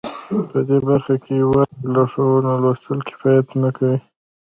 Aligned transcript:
په 0.49 0.59
دې 0.67 0.77
برخه 0.87 1.15
کې 1.23 1.33
یوازې 1.43 1.73
د 1.81 1.83
لارښوونو 1.95 2.51
لوستل 2.63 2.99
کفایت 3.09 3.47
نه 3.63 3.69
کوي 3.77 3.97